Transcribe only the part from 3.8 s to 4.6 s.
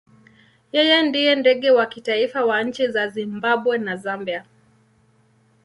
Zambia.